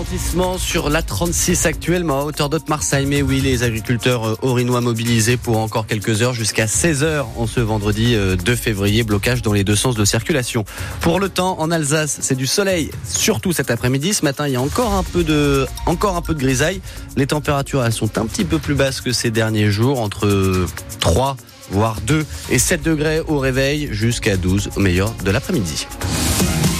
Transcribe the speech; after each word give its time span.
ralentissement 0.00 0.56
sur 0.56 0.88
l'A36 0.88 1.66
actuellement 1.66 2.20
à 2.20 2.24
hauteur 2.24 2.48
d'Haute-Marseille. 2.48 3.04
Mais 3.04 3.20
oui, 3.20 3.42
les 3.42 3.64
agriculteurs 3.64 4.42
orinois 4.42 4.78
euh, 4.78 4.80
mobilisés 4.80 5.36
pour 5.36 5.58
encore 5.58 5.86
quelques 5.86 6.22
heures 6.22 6.32
jusqu'à 6.32 6.66
16 6.66 7.02
heures 7.02 7.28
en 7.36 7.46
ce 7.46 7.60
vendredi 7.60 8.14
2 8.14 8.18
euh, 8.18 8.56
février. 8.56 9.02
Blocage 9.02 9.42
dans 9.42 9.52
les 9.52 9.62
deux 9.62 9.76
sens 9.76 9.96
de 9.96 10.04
circulation. 10.06 10.64
Pour 11.02 11.20
le 11.20 11.28
temps, 11.28 11.60
en 11.60 11.70
Alsace, 11.70 12.16
c'est 12.22 12.34
du 12.34 12.46
soleil, 12.46 12.90
surtout 13.04 13.52
cet 13.52 13.70
après-midi. 13.70 14.14
Ce 14.14 14.24
matin, 14.24 14.48
il 14.48 14.54
y 14.54 14.56
a 14.56 14.62
encore 14.62 14.94
un 14.94 15.02
peu 15.02 15.22
de, 15.22 15.66
encore 15.84 16.16
un 16.16 16.22
peu 16.22 16.32
de 16.32 16.38
grisaille. 16.38 16.80
Les 17.16 17.26
températures, 17.26 17.84
elles 17.84 17.92
sont 17.92 18.16
un 18.16 18.24
petit 18.24 18.46
peu 18.46 18.58
plus 18.58 18.74
basses 18.74 19.02
que 19.02 19.12
ces 19.12 19.30
derniers 19.30 19.70
jours, 19.70 20.00
entre 20.00 20.66
3 21.00 21.36
voire 21.72 22.00
2 22.06 22.24
et 22.50 22.58
7 22.58 22.82
degrés 22.82 23.20
au 23.20 23.38
réveil 23.38 23.90
jusqu'à 23.92 24.38
12 24.38 24.70
au 24.76 24.80
meilleur 24.80 25.12
de 25.24 25.30
l'après-midi. 25.30 25.86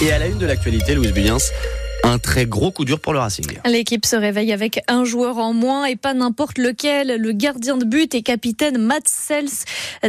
Et 0.01 0.11
à 0.11 0.17
la 0.17 0.25
une 0.25 0.39
de 0.39 0.47
l'actualité, 0.47 0.95
Louise 0.95 1.13
Buyens, 1.13 1.37
un 2.03 2.17
très 2.17 2.45
gros 2.45 2.71
coup 2.71 2.85
dur 2.85 2.99
pour 2.99 3.13
le 3.13 3.19
Racing. 3.19 3.59
L'équipe 3.65 4.05
se 4.05 4.15
réveille 4.15 4.51
avec 4.51 4.81
un 4.87 5.03
joueur 5.03 5.37
en 5.37 5.53
moins 5.53 5.85
et 5.85 5.95
pas 5.95 6.13
n'importe 6.13 6.57
lequel. 6.57 7.21
Le 7.21 7.31
gardien 7.31 7.77
de 7.77 7.85
but 7.85 8.15
et 8.15 8.21
capitaine 8.21 8.77
Mats 8.77 8.99
Sels. 9.05 9.49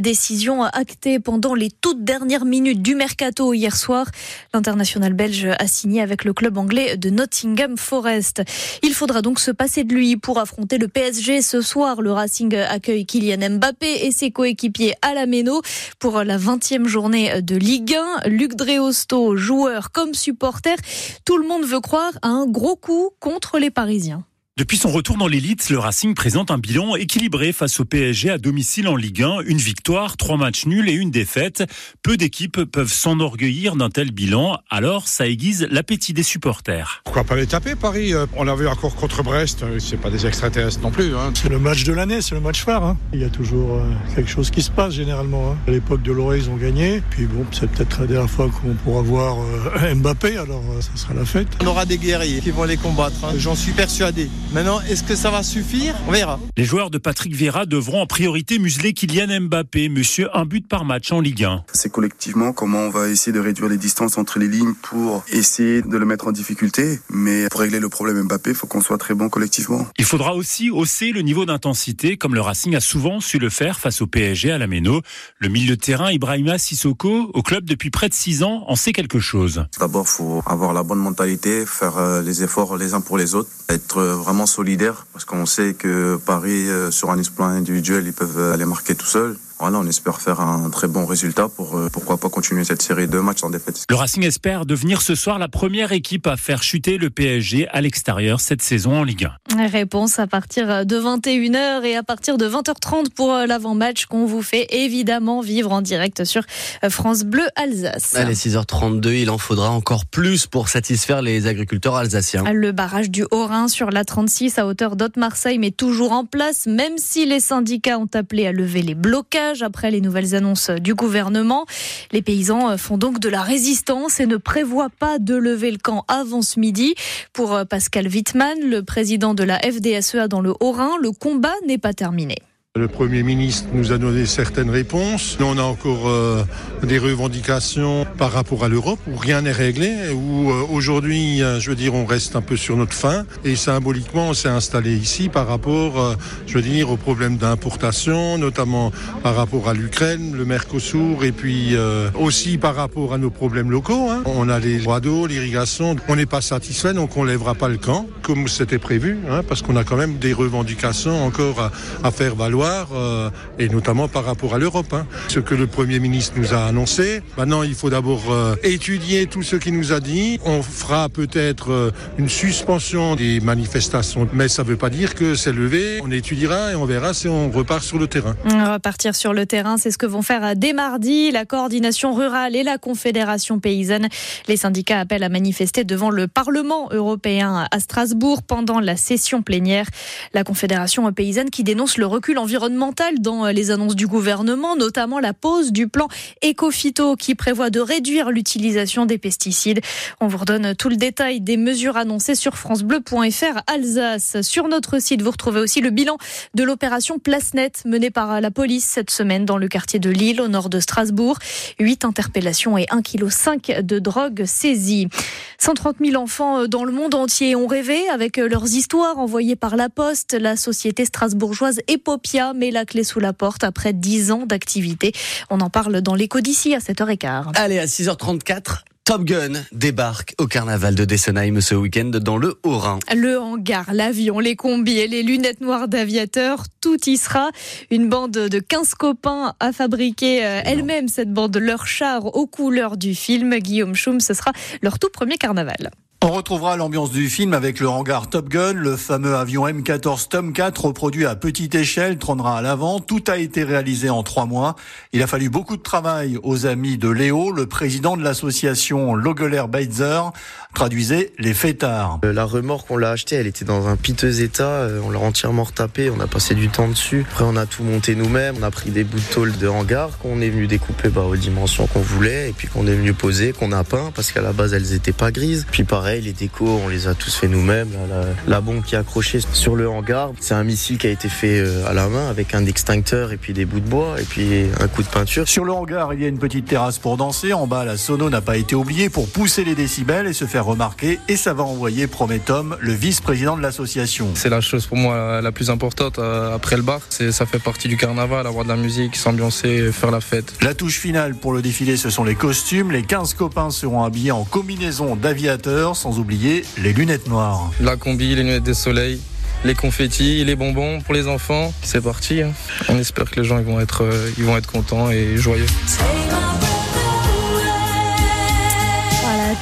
Décision 0.01 0.63
actée 0.63 1.19
pendant 1.19 1.55
les 1.55 1.71
toutes 1.71 2.05
dernières 2.05 2.45
minutes 2.45 2.83
du 2.83 2.95
mercato 2.95 3.53
hier 3.53 3.77
soir. 3.77 4.07
L'international 4.55 5.13
belge 5.13 5.49
a 5.59 5.67
signé 5.67 6.01
avec 6.01 6.25
le 6.25 6.33
club 6.33 6.57
anglais 6.57 6.97
de 6.97 7.11
Nottingham 7.11 7.77
Forest. 7.77 8.43
Il 8.83 8.95
faudra 8.95 9.23
donc 9.23 9.39
se 9.39 9.51
passer 9.51 9.85
de 9.85 9.95
lui 9.95 10.17
pour 10.17 10.39
affronter 10.39 10.79
le 10.79 10.89
PSG 10.89 11.43
ce 11.43 11.61
soir. 11.61 12.01
Le 12.01 12.13
Racing 12.13 12.57
accueille 12.57 13.05
Kylian 13.05 13.59
Mbappé 13.59 14.07
et 14.07 14.13
ses 14.13 14.31
coéquipiers 14.31 14.95
à 15.03 15.15
la 15.15 15.27
Méno 15.27 15.61
pour 15.99 16.23
la 16.25 16.39
20e 16.39 16.87
journée 16.87 17.43
de 17.43 17.57
Ligue 17.57 17.97
1. 18.25 18.29
Luc 18.29 18.55
Dreosto, 18.55 19.37
joueur 19.37 19.93
comme 19.93 20.15
supporter, 20.15 20.77
tout 21.25 21.37
le 21.37 21.47
monde 21.47 21.65
veut 21.65 21.82
croire 21.83 22.15
à 22.23 22.29
un 22.29 22.47
gros 22.47 22.77
coup 22.77 23.11
contre 23.21 23.59
les 23.59 23.71
Parisiens. 23.71 24.25
Depuis 24.59 24.77
son 24.77 24.91
retour 24.91 25.17
dans 25.17 25.29
l'élite, 25.29 25.71
le 25.71 25.79
Racing 25.79 26.13
présente 26.15 26.51
un 26.51 26.59
bilan 26.59 26.95
équilibré 26.95 27.55
face 27.55 27.81
au 27.81 27.87
PSG 27.87 28.29
à 28.29 28.37
domicile 28.37 28.87
en 28.87 28.97
Ligue 28.97 29.23
1. 29.23 29.45
Une 29.47 29.57
victoire, 29.57 30.19
trois 30.19 30.37
matchs 30.37 30.67
nuls 30.67 30.91
et 30.91 30.93
une 30.93 31.11
défaite. 31.11 31.65
Peu 32.03 32.19
d'équipes 32.19 32.65
peuvent 32.65 32.93
s'enorgueillir 32.93 33.77
d'un 33.77 33.89
tel 33.89 34.11
bilan, 34.11 34.59
alors 34.69 35.09
ça 35.09 35.27
aiguise 35.27 35.67
l'appétit 35.71 36.13
des 36.13 36.23
supporters. 36.23 37.01
Pourquoi 37.05 37.25
pas 37.25 37.37
les 37.37 37.47
taper, 37.47 37.77
Paris? 37.77 38.13
Euh, 38.13 38.27
On 38.37 38.45
l'a 38.45 38.55
vu 38.55 38.69
encore 38.69 38.95
contre 38.95 39.23
Brest, 39.23 39.63
euh, 39.63 39.79
c'est 39.79 39.97
pas 39.97 40.11
des 40.11 40.27
extraterrestres 40.27 40.83
non 40.83 40.91
plus. 40.91 41.17
Hein. 41.17 41.33
C'est 41.33 41.49
le 41.49 41.59
match 41.59 41.85
de 41.85 41.95
l'année, 41.95 42.21
c'est 42.21 42.35
le 42.35 42.43
match 42.43 42.63
phare. 42.63 42.85
Hein. 42.85 42.99
Il 43.15 43.21
y 43.21 43.25
a 43.25 43.31
toujours 43.31 43.79
euh, 43.79 43.91
quelque 44.15 44.31
chose 44.31 44.51
qui 44.51 44.61
se 44.61 44.71
passe 44.71 44.93
généralement. 44.93 45.53
Hein. 45.53 45.57
À 45.67 45.71
l'époque 45.71 46.03
de 46.03 46.13
Loré, 46.13 46.37
ils 46.37 46.51
ont 46.51 46.57
gagné. 46.57 47.03
Puis 47.09 47.25
bon, 47.25 47.47
c'est 47.53 47.71
peut-être 47.71 48.01
la 48.01 48.07
dernière 48.07 48.31
fois 48.31 48.51
qu'on 48.51 48.75
pourra 48.75 49.01
voir 49.01 49.39
Mbappé, 49.97 50.37
alors 50.37 50.63
ça 50.83 50.91
sera 50.95 51.15
la 51.15 51.25
fête. 51.25 51.49
On 51.63 51.67
aura 51.69 51.87
des 51.87 51.97
guerriers 51.97 52.43
qui 52.43 52.51
vont 52.51 52.65
les 52.65 52.77
combattre, 52.77 53.17
j'en 53.39 53.55
suis 53.55 53.73
persuadé. 53.73 54.29
Maintenant, 54.55 54.83
est-ce 54.83 55.03
que 55.03 55.17
ça 55.17 55.31
va 55.31 55.43
suffire? 55.43 55.95
On 56.07 56.13
verra. 56.13 56.39
Les 56.59 56.65
joueurs 56.65 56.91
de 56.91 56.99
Patrick 56.99 57.35
Vieira 57.35 57.65
devront 57.65 58.03
en 58.03 58.07
priorité 58.07 58.59
museler 58.59 58.93
Kylian 58.93 59.41
Mbappé, 59.41 59.89
monsieur 59.89 60.29
un 60.37 60.45
but 60.45 60.69
par 60.69 60.85
match 60.85 61.11
en 61.11 61.21
Ligue 61.21 61.45
1. 61.45 61.65
C'est 61.73 61.91
collectivement 61.91 62.53
comment 62.53 62.81
on 62.81 62.91
va 62.91 63.09
essayer 63.09 63.33
de 63.33 63.41
réduire 63.41 63.71
les 63.71 63.79
distances 63.79 64.19
entre 64.19 64.39
les 64.39 64.49
lignes 64.49 64.75
pour 64.83 65.25
essayer 65.33 65.81
de 65.81 65.97
le 65.97 66.05
mettre 66.05 66.27
en 66.27 66.33
difficulté. 66.33 67.01
Mais 67.09 67.49
pour 67.49 67.61
régler 67.61 67.81
le 67.81 67.89
problème 67.89 68.23
Mbappé, 68.25 68.51
il 68.51 68.55
faut 68.55 68.67
qu'on 68.67 68.83
soit 68.83 68.99
très 68.99 69.15
bon 69.15 69.31
collectivement. 69.31 69.87
Il 69.97 70.05
faudra 70.05 70.35
aussi 70.35 70.69
hausser 70.69 71.13
le 71.13 71.23
niveau 71.23 71.47
d'intensité, 71.47 72.19
comme 72.19 72.35
le 72.35 72.43
Racing 72.43 72.77
a 72.77 72.81
souvent 72.81 73.21
su 73.21 73.39
le 73.39 73.49
faire 73.49 73.81
face 73.81 74.03
au 74.03 74.07
PSG 74.07 74.53
à 74.53 74.59
la 74.59 74.67
Méno. 74.67 75.01
Le 75.39 75.49
milieu 75.49 75.77
de 75.77 75.81
terrain 75.81 76.13
Ibrahima 76.13 76.59
Sissoko, 76.59 77.31
au 77.33 77.43
club 77.43 77.65
depuis 77.65 77.89
près 77.89 78.11
de 78.11 78.15
6 78.15 78.43
ans, 78.43 78.65
en 78.67 78.77
sait 78.77 78.93
quelque 78.93 79.19
chose. 79.19 79.65
D'abord, 79.81 80.07
faut 80.09 80.43
avoir 80.45 80.75
la 80.75 80.83
bonne 80.83 80.99
mentalité, 80.99 81.65
faire 81.65 81.97
euh, 81.97 82.21
les 82.21 82.43
efforts 82.43 82.77
les 82.77 82.93
uns 82.93 83.01
pour 83.01 83.17
les 83.17 83.35
autres, 83.35 83.49
être 83.71 84.03
vraiment 84.03 84.42
solidaire 84.47 85.07
parce 85.13 85.25
qu'on 85.25 85.47
sait 85.47 85.75
que 85.75 86.17
Paris, 86.17 86.69
euh, 86.69 86.91
sur 86.91 87.11
un 87.11 87.19
exploit 87.19 87.47
individuel, 87.47 88.07
ils 88.07 88.13
peuvent 88.13 88.53
aller 88.53 88.65
marquer 88.65 88.95
tout 88.95 89.07
seuls. 89.07 89.37
Voilà, 89.63 89.79
on 89.79 89.87
espère 89.87 90.21
faire 90.21 90.41
un 90.41 90.71
très 90.71 90.89
bon 90.89 91.07
résultat 91.07 91.49
pour 91.49 91.77
euh, 91.77 91.89
pourquoi 91.89 92.17
pas 92.17 92.29
continuer 92.29 92.65
cette 92.65 92.83
série 92.83 93.07
de 93.07 93.21
matchs 93.21 93.45
en 93.45 93.51
défaite. 93.51 93.85
Le 93.89 93.95
Racing 93.95 94.25
espère 94.25 94.67
devenir 94.67 95.03
ce 95.03 95.15
soir 95.15 95.39
la 95.39 95.47
première 95.47 95.93
équipe 95.93 96.27
à 96.27 96.37
faire 96.37 96.65
chuter 96.65 96.99
le 96.99 97.11
PSG 97.11 97.69
à 97.69 97.81
l'extérieur 97.81 98.41
cette 98.41 98.61
saison 98.61 98.97
en 98.97 99.05
Ligue 99.05 99.29
1. 99.55 99.69
Réponse 99.69 100.19
à 100.19 100.27
partir 100.27 100.85
de 100.85 100.99
21h 100.99 101.85
et 101.85 101.95
à 101.95 102.03
partir 102.03 102.39
de 102.39 102.49
20h30 102.49 103.11
pour 103.15 103.33
euh, 103.33 103.47
l'avant-match 103.47 104.07
qu'on 104.07 104.27
vous 104.27 104.43
fait 104.43 104.67
évidemment 104.71 105.43
vivre 105.43 105.71
en 105.71 105.81
direct 105.81 106.25
sur 106.25 106.43
euh, 106.83 106.91
France 106.91 107.23
Bleu 107.23 107.47
Alsace. 107.55 108.17
Allez, 108.17 108.35
6h32, 108.35 109.11
il 109.11 109.31
en 109.31 109.39
faudra 109.39 109.71
encore 109.71 110.07
plus 110.07 110.49
pour 110.49 110.71
satisfaire 110.71 111.23
les 111.23 111.47
agriculteurs 111.47 111.95
alsaciens. 111.95 112.43
Le 112.53 112.73
barrage 112.73 113.11
du 113.11 113.25
Haut-Rhin 113.31 113.69
sur 113.69 113.93
la 113.93 114.05
36 114.05 114.59
à 114.59 114.67
hauteur 114.67 114.97
d'Haute-Marseille 114.97 115.61
mais 115.61 115.71
toujours 115.71 116.11
en 116.11 116.25
place 116.25 116.67
même 116.67 116.99
si 116.99 117.27
les 117.27 117.39
syndicats 117.39 118.01
ont 118.01 118.11
appelé 118.13 118.49
à 118.49 118.51
lever 118.51 118.83
les 118.83 118.97
blocages 118.97 119.52
après 119.61 119.91
les 119.91 120.01
nouvelles 120.01 120.35
annonces 120.35 120.71
du 120.71 120.95
gouvernement. 120.95 121.67
Les 122.13 122.23
paysans 122.23 122.79
font 122.79 122.97
donc 122.97 123.19
de 123.19 123.29
la 123.29 123.43
résistance 123.43 124.21
et 124.21 124.27
ne 124.27 124.39
prévoient 124.39 124.89
pas 124.89 125.19
de 125.19 125.35
lever 125.35 125.71
le 125.71 125.79
camp 125.79 126.07
avant 126.09 126.41
ce 126.41 126.59
midi. 126.59 126.95
Pour 127.35 127.61
Pascal 127.69 128.09
Wittmann, 128.09 128.59
le 128.61 128.83
président 128.83 129.35
de 129.35 129.45
la 129.45 129.59
FDSEA 129.59 130.29
dans 130.29 130.41
le 130.41 130.55
Haut-Rhin, 130.61 130.93
le 131.03 131.11
combat 131.11 131.55
n'est 131.67 131.79
pas 131.79 131.93
terminé. 131.93 132.37
Le 132.75 132.89
Premier 132.89 133.23
ministre 133.23 133.69
nous 133.75 133.93
a 133.93 133.99
donné 133.99 134.25
certaines 134.25 134.71
réponses. 134.71 135.37
On 135.41 135.59
a 135.59 135.63
encore 135.63 136.09
euh, 136.09 136.43
des 136.83 136.99
revendications 136.99 138.07
par 138.17 138.33
rapport 138.33 138.65
à 138.65 138.69
l'Europe 138.69 138.99
où 139.07 139.15
rien 139.15 139.43
n'est 139.43 139.53
réglé, 139.53 140.09
où 140.11 140.51
euh, 140.51 140.63
aujourd'hui, 140.73 141.43
euh, 141.43 141.61
je 141.61 141.69
veux 141.69 141.77
dire, 141.77 141.93
on 141.93 142.07
reste 142.07 142.35
un 142.35 142.41
peu 142.41 142.57
sur 142.57 142.79
notre 142.79 142.95
faim 142.95 143.27
et 143.45 143.57
symboliquement, 143.57 144.31
on 144.31 144.33
s'est 144.33 144.49
installé 144.49 144.97
ici 144.97 145.29
par 145.29 145.49
rapport, 145.49 146.17
je 146.47 146.55
veux 146.55 146.63
dire, 146.63 146.91
aux 146.91 146.97
problèmes 146.97 147.37
d'importation, 147.37 148.39
notamment 148.39 148.91
par 149.23 149.37
rapport 149.37 149.69
à 149.69 149.75
l'Ukraine, 149.75 150.35
le 150.35 150.47
Mercosur 150.47 151.25
et 151.25 151.33
puis 151.33 151.77
aussi 152.19 152.57
par 152.57 152.75
rapport 152.75 153.13
à 153.13 153.19
nos 153.19 153.29
problèmes 153.31 153.71
locaux. 153.71 154.09
Hein. 154.09 154.23
On 154.25 154.49
a 154.49 154.59
les 154.59 154.79
droits 154.79 155.01
d'eau, 155.01 155.27
l'irrigation. 155.27 155.97
On 156.09 156.17
n'est 156.17 156.25
pas 156.25 156.41
satisfait, 156.41 156.95
donc 156.95 157.19
on 157.19 157.25
lèvera 157.25 157.55
pas 157.55 157.69
le 157.69 157.77
camp 157.77 158.07
comme 158.23 158.49
c'était 158.49 158.79
prévu, 158.79 159.19
hein, 159.29 159.43
parce 159.47 159.61
qu'on 159.61 159.77
a 159.77 159.85
quand 159.85 159.97
même 159.97 160.17
des 160.17 160.33
revendications 160.33 161.27
encore 161.27 161.71
à 162.03 162.11
faire 162.11 162.35
valoir 162.35 162.62
euh, 162.63 163.31
et 163.59 163.69
notamment 163.69 164.09
par 164.09 164.25
rapport 164.25 164.55
à 164.55 164.59
l'Europe. 164.59 164.93
Hein. 164.93 165.07
Ce 165.29 165.41
que 165.41 165.55
le 165.55 165.67
Premier 165.67 165.99
ministre 165.99 166.35
nous 166.37 166.55
a 166.55 166.65
annoncé. 166.65 167.23
Maintenant, 167.37 167.63
il 167.63 167.75
faut 167.75 167.91
d'abord 167.91 168.31
euh, 168.31 168.55
étudier 168.63 169.27
tout 169.27 169.43
ce 169.43 169.57
qu'il 169.57 169.77
nous 169.77 169.93
a 169.93 170.01
dit. 170.01 170.39
On 170.45 170.63
fera 170.63 171.09
peut-être 171.09 171.73
euh, 171.73 171.91
une 172.19 172.29
suspension 172.29 173.17
des 173.17 173.41
manifestations, 173.41 174.29
mais 174.33 174.49
ça 174.49 174.63
ne 174.63 174.69
veut 174.69 174.77
pas 174.77 174.91
dire 174.91 175.15
que 175.15 175.35
c'est 175.35 175.53
levé. 175.53 176.01
On 176.03 176.11
étudiera 176.11 176.73
et 176.73 176.75
on 176.75 176.85
verra 176.85 177.15
si 177.15 177.29
on 177.29 177.51
repart 177.51 177.83
sur 177.83 177.99
le 177.99 178.07
terrain. 178.07 178.35
Repartir 178.45 179.15
sur 179.15 179.33
le 179.33 179.47
terrain, 179.47 179.77
c'est 179.77 179.91
ce 179.91 179.99
que 179.99 180.07
vont 180.07 180.23
faire 180.23 180.57
dès 180.57 180.73
mardi 180.73 181.31
la 181.31 181.45
coordination 181.45 182.15
rurale 182.15 182.57
et 182.57 182.63
la 182.63 182.79
Confédération 182.79 183.59
paysanne. 183.59 184.09
Les 184.49 184.57
syndicats 184.57 185.01
appellent 185.01 185.23
à 185.23 185.29
manifester 185.29 185.85
devant 185.85 186.11
le 186.11 186.29
Parlement 186.29 186.89
européen 186.91 187.67
à 187.71 187.81
Strasbourg 187.81 188.43
pendant 188.43 188.81
la 188.81 188.97
session 188.97 189.43
plénière. 189.43 189.87
La 190.35 190.45
Confédération 190.45 191.11
paysanne 191.13 191.51
qui 191.51 191.65
dénonce 191.65 191.99
le 191.99 192.07
recul 192.07 192.39
en 192.39 192.45
environnementale 192.53 193.19
dans 193.19 193.47
euh, 193.47 193.53
les 193.53 193.71
annonces 193.71 193.97
du 193.97 194.07
gouvernement, 194.07 194.77
notamment 194.77 195.19
la 195.21 195.33
pose 195.33 195.73
du 195.73 195.89
plan 195.89 196.09
Ecofito 196.45 197.17
qui 197.17 197.35
prévoit 197.35 197.71
de 197.71 197.81
réduire 197.81 198.31
l'utilisation 198.31 199.07
des 199.07 199.17
pesticides. 199.17 199.81
On 200.21 200.27
vous 200.27 200.37
redonne 200.37 200.75
tout 200.75 200.91
le 200.91 200.97
détail 200.97 201.41
des 201.41 201.57
mesures 201.57 201.97
annoncées 201.97 202.35
sur 202.35 202.59
francebleu.fr 202.59 203.63
Alsace. 203.67 204.43
Sur 204.43 204.69
notre 204.69 205.01
site, 205.01 205.23
vous 205.23 205.31
retrouvez 205.31 205.61
aussi 205.61 205.81
le 205.81 205.89
bilan 205.89 206.19
de 206.53 206.63
l'opération 206.63 207.19
Place 207.19 207.55
Net 207.55 207.85
menée 207.87 208.11
par 208.11 208.43
la 208.43 208.51
police 208.51 208.85
cette 208.85 209.11
semaine 209.11 209.47
dans 209.47 209.57
le 209.57 209.69
quartier 209.69 209.99
de 209.99 210.11
Lille 210.11 210.43
au 210.43 210.49
nord 210.49 210.69
de 210.69 210.79
Strasbourg. 210.79 211.39
Huit 211.79 212.05
interpellations 212.05 212.77
et 212.77 212.85
1,5 212.85 213.61
kg 213.63 213.81
de 213.81 213.99
drogue 213.99 214.45
saisie. 214.45 215.09
130 215.57 215.97
000 216.05 216.23
enfants 216.23 216.67
dans 216.67 216.85
le 216.85 216.93
monde 216.93 217.15
entier 217.15 217.57
ont 217.57 217.67
rêvé 217.67 218.09
avec 218.11 218.37
leurs 218.37 218.75
histoires 218.75 219.19
envoyées 219.19 219.57
par 219.57 219.77
la 219.77 219.89
poste. 219.89 220.35
La 220.35 220.57
société 220.57 221.07
strasbourgeoise 221.07 221.81
Epopia 221.89 222.42
met 222.55 222.71
la 222.71 222.85
clé 222.85 223.05
sous 223.05 223.21
la 223.21 223.33
porte 223.33 223.65
après 223.65 223.93
10 223.93 224.33
ans 224.33 224.47
d'activité. 224.47 225.13
On 225.51 225.61
en 225.61 225.71
parle 225.71 226.01
dans 226.01 226.15
l'écho 226.15 226.41
d'ici 226.41 226.75
à 226.75 226.79
7h15. 226.79 227.53
Allez, 227.55 227.79
à 227.79 227.87
6h34. 227.87 228.83
Top 229.05 229.25
Gun 229.25 229.55
débarque 229.73 230.35
au 230.39 230.47
carnaval 230.47 230.95
de 230.95 231.05
Dessenheim 231.05 231.61
ce 231.61 231.75
week-end 231.75 232.13
dans 232.15 232.37
le 232.37 232.61
Haut-Rhin. 232.63 233.01
Le 233.13 233.37
hangar, 233.37 233.93
l'avion, 233.93 234.39
les 234.39 234.55
combis 234.55 234.99
et 234.99 235.09
les 235.09 235.25
lunettes 235.25 235.61
noires 235.61 235.89
d'aviateur, 235.89 236.67
tout 236.81 236.99
y 237.09 237.17
sera. 237.17 237.51
Une 237.91 238.09
bande 238.09 238.31
de 238.31 238.59
15 238.61 238.95
copains 238.95 239.55
a 239.59 239.73
fabriqué 239.73 240.47
euh, 240.47 240.61
elle-même 240.65 241.09
cette 241.09 241.33
bande, 241.33 241.57
leur 241.57 241.89
char 241.89 242.27
aux 242.27 242.47
couleurs 242.47 242.97
du 242.97 243.17
film. 243.17 243.59
Guillaume 243.59 243.97
Schum, 243.97 244.21
ce 244.21 244.35
sera 244.35 244.53
leur 244.83 245.01
tout 245.01 245.11
premier 245.13 245.37
carnaval. 245.37 245.91
On 246.25 246.31
retrouvera 246.31 246.77
l'ambiance 246.77 247.11
du 247.11 247.29
film 247.29 247.53
avec 247.53 247.81
le 247.81 247.89
hangar 247.89 248.31
Top 248.31 248.49
Gun, 248.49 248.75
le 248.75 248.97
fameux 248.97 249.35
avion 249.35 249.67
M14 249.67 250.29
Tomcat 250.29 250.71
reproduit 250.79 251.27
à 251.27 251.35
petite 251.35 251.75
échelle 251.75 252.17
trônera 252.17 252.59
à 252.59 252.63
l'avant. 252.63 253.01
Tout 253.01 253.25
a 253.27 253.39
été 253.39 253.65
réalisé 253.65 254.09
en 254.09 254.23
trois 254.23 254.47
mois. 254.47 254.77
Il 255.13 255.21
a 255.25 255.27
fallu 255.27 255.51
beaucoup 255.51 255.77
de 255.77 255.83
travail 255.83 256.39
aux 256.45 256.65
amis 256.65 256.97
de 256.97 257.09
Léo, 257.09 257.51
le 257.51 257.67
président 257.67 258.17
de 258.17 258.23
l'association 258.23 259.17
Logeler 259.17 259.65
Beitzer, 259.69 260.31
traduisait 260.77 261.33
les 261.41 261.55
fêtards. 261.55 262.21
Euh, 262.25 262.33
la 262.33 262.45
remorque, 262.45 262.89
on 262.93 262.99
l'a 262.99 263.11
achetée, 263.11 263.35
elle 263.35 263.49
était 263.49 263.65
dans 263.65 263.89
un 263.89 263.97
piteux 263.97 264.43
état. 264.43 264.69
Euh, 264.69 265.01
on 265.05 265.11
l'a 265.11 265.19
entièrement 265.19 265.65
retapée, 265.65 266.09
on 266.09 266.21
a 266.21 266.29
passé 266.29 266.55
du 266.55 266.69
temps 266.69 266.87
dessus. 266.87 267.27
Après, 267.33 267.45
on 267.45 267.57
a 267.57 267.67
tout 267.67 267.83
monté 267.83 268.15
nous-mêmes. 268.15 268.55
On 268.61 268.63
a 268.63 268.71
pris 268.71 268.91
des 268.91 269.03
bouts 269.03 269.19
de 269.19 269.35
tôle 269.35 269.59
de 269.59 269.67
hangar 269.67 270.17
qu'on 270.19 270.41
est 270.41 270.51
venu 270.51 270.69
découper 270.69 271.09
bah, 271.09 271.23
aux 271.23 271.37
dimensions 271.37 271.89
qu'on 271.89 272.01
voulait 272.01 272.51
et 272.51 272.53
puis 272.53 272.69
qu'on 272.69 272.87
est 272.87 272.95
venu 272.95 273.13
poser, 273.13 273.53
qu'on 273.53 273.73
a 273.73 273.83
peint 273.83 274.13
parce 274.15 274.31
qu'à 274.31 274.41
la 274.41 274.53
base, 274.53 274.73
elles 274.73 274.93
étaient 274.93 275.11
pas 275.11 275.33
grises. 275.33 275.67
Puis 275.73 275.83
pareil, 275.83 276.12
les 276.21 276.33
décos, 276.33 276.81
on 276.85 276.89
les 276.89 277.07
a 277.07 277.15
tous 277.15 277.35
fait 277.35 277.49
nous-mêmes. 277.49 277.91
La, 278.09 278.25
la, 278.55 278.61
bombe 278.61 278.83
qui 278.83 278.95
est 278.95 278.99
accrochée 278.99 279.41
sur 279.53 279.77
le 279.77 279.89
hangar, 279.89 280.31
c'est 280.41 280.55
un 280.55 280.65
missile 280.65 280.99
qui 280.99 281.07
a 281.07 281.11
été 281.11 281.29
fait 281.29 281.61
euh, 281.61 281.87
à 281.87 281.93
la 281.93 282.09
main 282.09 282.29
avec 282.29 282.55
un 282.55 282.67
extincteur 282.67 283.33
et 283.33 283.37
puis 283.37 283.53
des 283.53 283.65
bouts 283.65 283.81
de 283.81 283.89
bois 283.89 284.21
et 284.21 284.25
puis 284.25 284.67
un 284.81 284.89
coup 284.89 285.03
de 285.03 285.09
peinture. 285.09 285.49
Sur 285.49 285.65
le 285.65 285.73
hangar, 285.73 286.15
il 286.15 286.23
y 286.23 286.25
a 286.25 286.29
une 286.29 286.39
petite 286.39 286.67
terrasse 286.67 286.99
pour 286.99 287.17
danser. 287.17 287.53
En 287.53 287.67
bas, 287.67 287.85
la 287.85 287.97
sono 287.97 288.31
n'a 288.31 288.41
pas 288.41 288.57
été 288.57 288.75
oubliée 288.75 289.09
pour 289.09 289.29
pousser 289.29 289.65
les 289.65 289.75
décibels 289.75 290.27
et 290.27 290.33
se 290.33 290.45
faire 290.45 290.65
remarquer. 290.65 291.19
Et 291.29 291.37
ça 291.37 291.55
va 291.55 291.65
envoyer, 291.65 292.07
promet 292.07 292.39
Tom, 292.39 292.77
le 292.81 292.93
vice-président 292.93 293.57
de 293.57 293.63
l'association. 293.63 294.29
C'est 294.35 294.51
la 294.51 294.61
chose 294.61 294.87
pour 294.87 294.97
moi 294.97 295.41
la 295.41 295.53
plus 295.53 295.71
importante 295.71 296.19
euh, 296.19 296.55
après 296.55 296.77
le 296.77 296.83
bar. 296.83 297.01
Ça 297.09 297.47
fait 297.47 297.59
partie 297.59 297.89
du 297.89 297.97
carnaval, 297.97 298.47
avoir 298.47 298.65
de 298.65 298.71
la 298.71 298.77
musique, 298.77 299.17
s'ambiancer, 299.17 299.91
faire 299.93 300.11
la 300.11 300.21
fête. 300.21 300.55
La 300.63 300.75
touche 300.75 300.99
finale 300.99 301.35
pour 301.35 301.53
le 301.53 301.63
défilé, 301.63 301.97
ce 301.97 302.11
sont 302.11 302.25
les 302.25 302.35
costumes. 302.35 302.91
Les 302.91 303.03
15 303.03 303.35
copains 303.35 303.71
seront 303.71 304.03
habillés 304.03 304.33
en 304.33 304.45
combinaison 304.45 305.17
d'aviateurs, 305.17 305.97
sans 306.03 306.19
oublier 306.19 306.65
les 306.83 306.93
lunettes 306.93 307.29
noires. 307.29 307.71
La 307.81 307.97
combi, 307.97 308.35
les 308.35 308.43
lunettes 308.43 308.65
de 308.65 308.73
soleil, 308.73 309.21
les 309.65 309.77
confettis, 309.77 310.45
les 310.45 310.57
bonbons 310.57 311.01
pour 311.01 311.15
les 311.15 311.29
enfants. 311.29 311.73
C'est 311.83 312.03
parti. 312.03 312.43
Hein. 312.43 312.51
On 312.89 312.99
espère 312.99 313.31
que 313.31 313.41
les 313.41 313.47
gens 313.47 313.59
ils 313.59 313.65
vont 313.65 313.79
être, 313.79 314.03
euh, 314.03 314.31
ils 314.37 314.45
vont 314.45 314.57
être 314.57 314.71
contents 314.71 315.11
et 315.13 315.37
joyeux. 315.37 315.67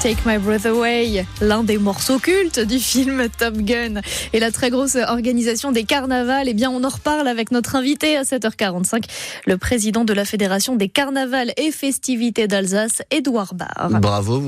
Take 0.03 0.23
My 0.25 0.39
Breath 0.39 0.65
Away, 0.65 1.27
l'un 1.43 1.63
des 1.63 1.77
morceaux 1.77 2.19
cultes 2.19 2.59
du 2.59 2.79
film 2.79 3.27
Top 3.37 3.55
Gun. 3.59 4.01
Et 4.33 4.41
la 4.41 4.51
très 4.51 4.71
grosse 4.71 4.95
organisation 4.95 5.73
des 5.73 5.85
carnavals, 5.85 6.49
eh 6.49 6.55
bien, 6.55 6.71
on 6.71 6.83
en 6.85 6.89
reparle 6.89 7.29
avec 7.29 7.51
notre 7.51 7.77
invité 7.77 8.17
à 8.17 8.23
7h45, 8.23 9.05
le 9.47 9.59
président 9.59 10.05
de 10.05 10.15
la 10.15 10.25
Fédération 10.25 10.75
des 10.75 10.89
carnavals 10.89 11.53
et 11.59 11.71
festivités 11.71 12.49
d'Alsace, 12.49 13.03
Édouard 13.11 13.53
Barr. 13.53 13.91
Bravo. 14.01 14.39